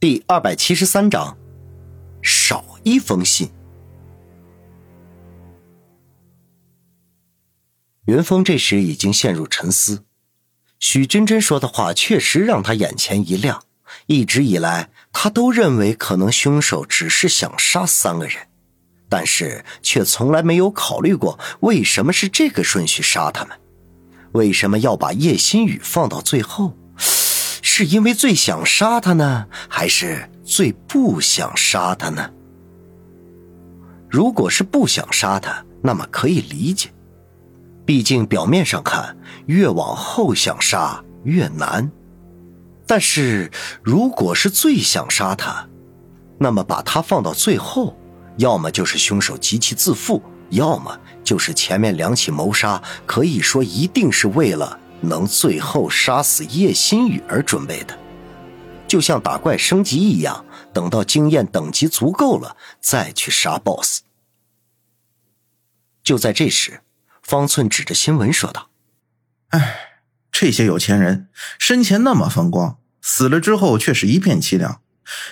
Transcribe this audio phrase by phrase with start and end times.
[0.00, 1.36] 第二百七十三章，
[2.22, 3.50] 少一封信。
[8.06, 10.06] 云峰这时已经陷入沉思。
[10.78, 13.62] 许真真说的话确实让他眼前一亮。
[14.06, 18.48] 一直以来，他都认为可能凶手只是想杀三个人，
[19.06, 23.60] 但是却从来没有考虑过为什么是这个顺序杀他们，
[24.32, 26.74] 为什么要把叶心雨放到最后。
[27.62, 32.30] 是因为最想杀他呢，还是最不想杀他呢？
[34.08, 36.92] 如果是不想杀他，那么可以理解，
[37.84, 41.88] 毕竟表面上看，越往后想杀越难。
[42.86, 43.50] 但是
[43.82, 45.68] 如果是最想杀他，
[46.38, 47.96] 那么把他放到最后，
[48.38, 54.79] 要么就是凶手极其自负，要么就是前面两起谋杀，可以说一定是为了。
[55.00, 57.98] 能最后杀死叶心雨而准备的，
[58.86, 64.00] 就像打怪升级一样，等到经验等级足够了再去杀 BOSS。
[66.02, 66.80] 就在这时，
[67.22, 68.70] 方寸指着新闻说道
[69.50, 70.00] ：“哎，
[70.32, 71.28] 这些有钱人
[71.58, 74.80] 生前那么风光，死了之后却是一片凄凉。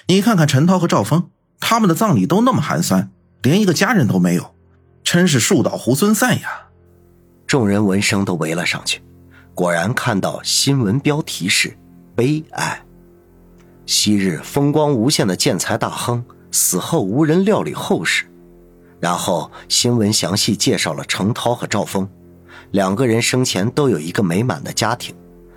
[0.06, 3.10] 你看看陈涛和赵峰，他们的葬礼都那么寒酸，
[3.42, 4.54] 连一个家人都没有，
[5.02, 6.68] 真是树倒猢狲散呀！”
[7.46, 9.02] 众人闻声都围了上去。
[9.58, 11.76] 果然看到新闻标题是
[12.14, 12.80] “悲哀”。
[13.86, 18.24] 昔日风光无限的建材大亨死后无人料理后事。
[19.00, 22.08] 然后新闻详细介绍了程涛和赵峰，
[22.70, 25.12] 两个人生前都有一个美满的家庭，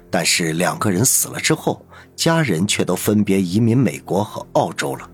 [0.09, 1.85] 但是两个人死了之后，
[2.15, 5.07] 家人却都分别移民美国和澳洲了。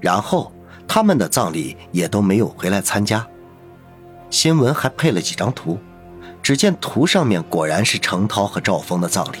[0.00, 0.50] 然后
[0.88, 3.28] 他们的葬礼也都没有回来参加。
[4.30, 5.78] 新闻还配了几张图。
[6.46, 9.38] 只见图上面果然是程涛和赵峰的葬礼，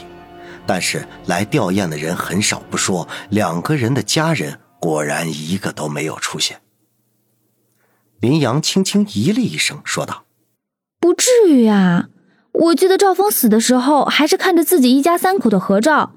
[0.66, 6.60] 但是来吊唁的人很少不说，两个人的家人果然一个都没有出现。
[8.18, 10.24] 林阳轻轻咦了一声，说道
[10.98, 12.08] ：“不至于啊，
[12.50, 16.14] 我记得赵峰死的时候还是看着自己一家三口的合照，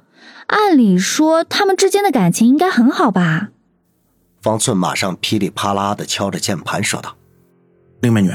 [0.48, 3.50] 按理说他们之间的感情应该很好吧？”
[4.42, 7.16] 方寸马上噼里啪啦的敲着键盘，说道
[8.02, 8.32] ：“林美女，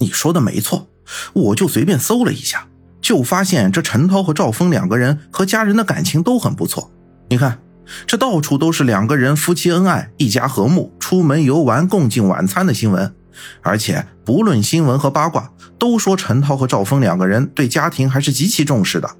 [0.00, 0.86] 你说的没错。”
[1.32, 2.66] 我就随便搜了一下，
[3.00, 6.90] 就发现这陈涛和赵峰两个人和家人的感情都很不错。
[7.28, 7.58] 你看，
[8.06, 13.14] 这到处都是两个人夫妻恩爱、一家和睦、出门游玩、共进晚餐的新闻。
[13.62, 19.10] 而且不论新闻和八卦，都说陈涛和赵峰两个人对家庭还是极其重视的。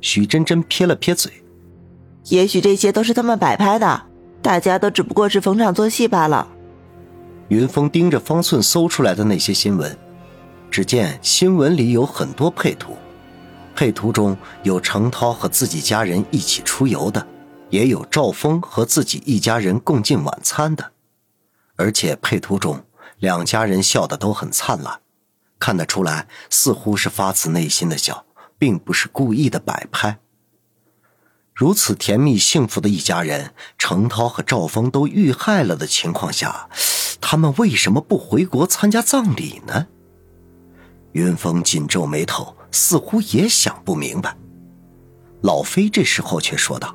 [0.00, 1.32] 许真真撇了撇嘴，
[2.28, 4.02] 也许这些都是他们摆拍的，
[4.40, 6.46] 大家都只不过是逢场作戏罢了。
[7.48, 9.98] 云峰盯着方寸搜出来的那些新闻。
[10.74, 12.96] 只见新闻里有很多配图，
[13.76, 17.24] 配图中有程涛和自己家人一起出游的，
[17.70, 20.90] 也有赵峰和自己一家人共进晚餐的，
[21.76, 22.84] 而且配图中
[23.20, 24.98] 两家人笑得都很灿烂，
[25.60, 28.24] 看得出来似乎是发自内心的笑，
[28.58, 30.18] 并不是故意的摆拍。
[31.54, 36.68] 如此甜蜜幸福的一家人，程涛和赵峰都遇害了的情况下，
[37.20, 39.86] 他们为什么不回国参加葬礼呢？
[41.14, 44.36] 云峰紧皱眉头，似乎也想不明白。
[45.42, 46.94] 老飞这时候却说道：“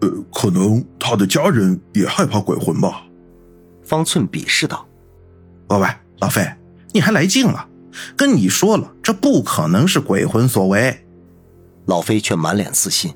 [0.00, 3.04] 呃，可能他的家人也害怕鬼魂吧。”
[3.82, 4.86] 方寸鄙视道
[5.68, 5.88] ：“喂喂，
[6.20, 6.46] 老飞，
[6.92, 7.68] 你还来劲了？
[8.16, 11.06] 跟你说了，这不可能是鬼魂所为。”
[11.86, 13.14] 老飞却满脸自信：“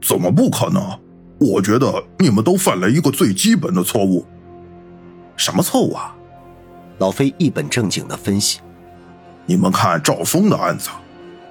[0.00, 0.98] 怎么不可能？
[1.38, 4.24] 我觉得你们都犯了一个最基本的错误。
[5.36, 6.16] 什么错误啊？”
[6.98, 8.60] 老飞一本正经的分析。
[9.46, 10.88] 你们看赵峰的案子，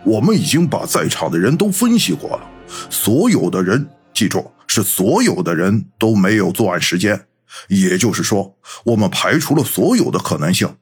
[0.04, 2.42] 我们已经把在场的人都分析过了，
[2.90, 7.26] 所有的人，记住是所有的人都没有作案时间，
[7.70, 10.76] 也就是说，我们排除了所有的可能性。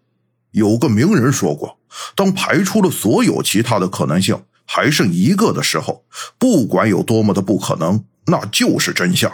[0.51, 1.77] 有个名人说过，
[2.15, 6.03] 当排除了所有其他的可能性，还剩一个的时候，
[6.39, 9.31] 不管有多么的不可能，那就是真相。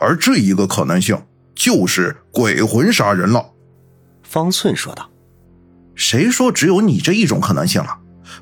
[0.00, 1.20] 而这一个可能性
[1.54, 3.52] 就是鬼魂杀人了。
[4.22, 5.08] 方寸说道。
[5.94, 7.98] 谁说只有你这一种可能性了？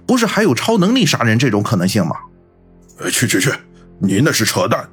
[0.07, 2.17] 不是还有超能力杀人这种可能性吗？
[3.11, 3.51] 去去去，
[3.99, 4.89] 你那是扯淡！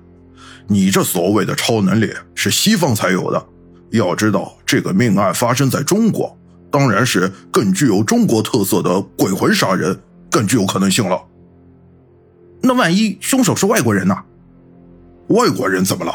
[0.68, 3.46] 你这所谓的超能力是西方才有的。
[3.92, 6.38] 要知道，这个命案发生在中国，
[6.70, 9.98] 当然是更具有中国特色的鬼魂杀人
[10.30, 11.22] 更具有可能性了。
[12.62, 14.18] 那万一凶手是外国人呢？
[15.28, 16.14] 外国人怎么了？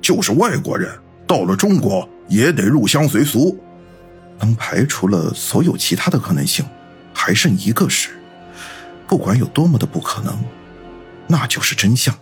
[0.00, 0.90] 就是外国人，
[1.26, 3.58] 到了中国也得入乡随俗。
[4.42, 6.66] 当排除了所有其他的可能性，
[7.14, 8.20] 还剩一个时，
[9.06, 10.36] 不管有多么的不可能，
[11.28, 12.12] 那就是真相。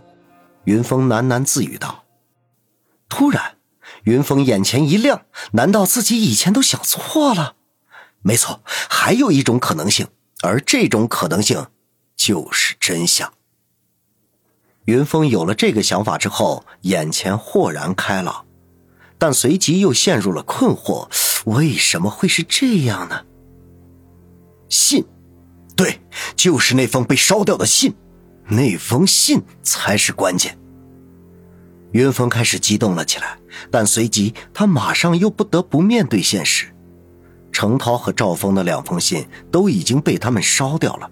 [0.65, 2.05] 云峰喃喃自语道
[3.09, 3.57] ：“突然，
[4.05, 5.23] 云峰眼前一亮，
[5.53, 7.55] 难道自己以前都想错了？
[8.21, 10.09] 没错，还有一种可能性，
[10.43, 11.69] 而这种可能性
[12.15, 13.33] 就是真相。
[14.85, 18.45] 云峰有了这个想法之后，眼前豁然开朗，
[19.17, 21.09] 但随即又陷入了困惑：
[21.47, 23.23] 为什么会是这样呢？
[24.69, 25.05] 信，
[25.77, 26.01] 对，
[26.37, 27.95] 就是那封被烧掉的信，
[28.49, 30.57] 那封信才是关键。
[31.93, 33.37] 云峰开始激动了起来，
[33.71, 36.67] 但随即他马上又不得不面对现实：
[37.51, 41.11] 程涛和赵峰的两封信都已经被他们烧掉了，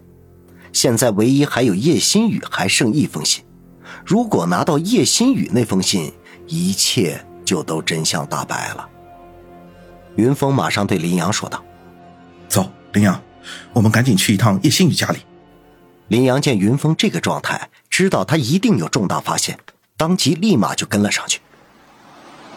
[0.72, 3.44] 现在唯一还有叶新宇还剩一封信。
[4.06, 6.12] 如果拿到叶新宇那封信，
[6.46, 8.88] 一切就都真相大白了。
[10.18, 11.64] 云峰马上对林阳说道
[12.50, 13.22] ：“走，林阳，
[13.72, 15.20] 我们赶紧去一趟叶新宇家里。”
[16.08, 19.60] 林阳见云峰这个状态，知道他一定有重大发现。
[19.96, 21.40] 当即立马就跟了上去。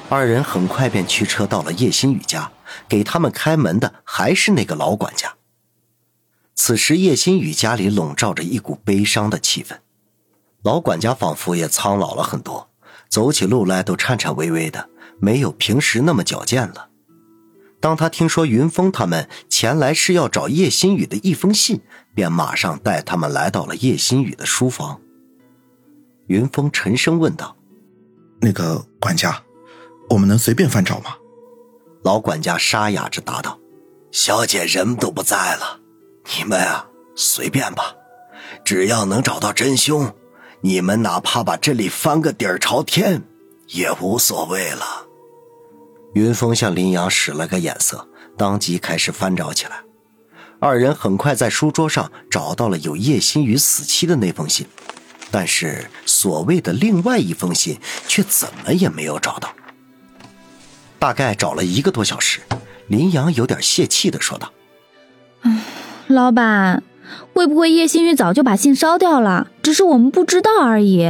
[0.09, 2.51] 二人很快便驱车到了叶新宇家，
[2.89, 5.35] 给他们开门的还是那个老管家。
[6.55, 9.77] 此时叶新宇家里笼罩着一股悲伤的气氛，
[10.63, 12.69] 老管家仿佛也苍老了很多，
[13.07, 16.87] 走起路来都颤颤巍巍的，没有平时那么矫健了。
[17.81, 21.81] 当他听说云峰他们前来是要找叶新宇的一封信，
[22.13, 25.01] 便马上带他们来到了叶新宇的书房。
[26.27, 27.57] 云峰沉声问道
[28.39, 29.41] ：“那个管家，
[30.11, 31.15] 我们能随便翻找吗？”
[32.05, 33.59] 老管家沙哑着答道
[34.13, 35.79] ：“小姐人都不在了，
[36.37, 37.95] 你们啊随便吧，
[38.63, 40.13] 只要能找到真凶，
[40.61, 43.23] 你们哪怕把这里翻个底儿朝天
[43.69, 45.07] 也无所谓了。”
[46.13, 49.81] 云峰向林阳使了个眼色，当即开始翻找起来。
[50.59, 54.67] 二人很快在书桌上找到了有叶心雨死期的那封信。
[55.33, 59.55] 但是所谓的另外一封信却怎么也没有找到。
[60.99, 62.41] 大概找了一个多小时，
[62.87, 64.51] 林阳有点泄气的说道
[65.43, 65.63] ：“唉，
[66.07, 66.83] 老板，
[67.33, 69.47] 会不会叶新宇早就把信烧掉了？
[69.63, 71.09] 只是我们不知道而已。”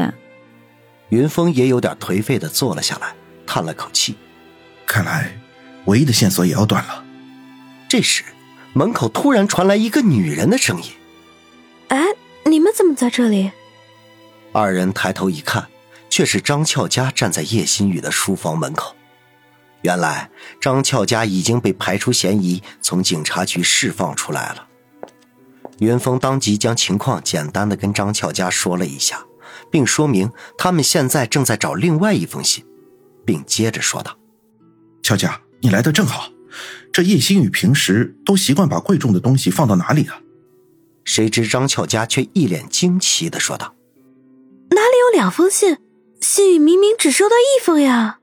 [1.09, 3.15] 云峰也有点颓废的坐了下来，
[3.48, 4.15] 叹了口气
[4.86, 5.38] ：“看来
[5.86, 7.04] 唯一的线索也要断了。”
[7.89, 8.24] 这时，
[8.74, 10.89] 门口突然传来一个女人的声音
[11.89, 12.06] ：“哎，
[12.45, 13.51] 你们怎么在这里？”
[14.54, 15.68] 二人抬头一看，
[16.10, 18.95] 却是张俏佳站在叶新宇的书房门口。
[19.81, 20.30] 原来
[20.60, 24.68] 张俏佳已经被排除嫌疑，从警察局释放出来了。
[25.80, 29.25] 云峰当即将情况简单的跟张俏佳说了一下，
[29.72, 32.63] 并说明他们现在正在找另外一封信，
[33.25, 34.16] 并接着说道
[35.01, 36.30] ：“俏佳，你来的正好。
[36.92, 40.21] 这叶星宇平时都习惯把贵重的东西放到哪里啊？”
[41.03, 43.75] 谁知张俏佳却一脸惊奇的说道。
[44.69, 45.77] 哪里有两封信？
[46.21, 48.19] 信宇明明只收到一封呀！